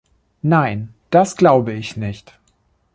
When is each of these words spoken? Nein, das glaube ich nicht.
Nein, 0.41 0.95
das 1.11 1.37
glaube 1.37 1.73
ich 1.73 1.95
nicht. 1.95 2.33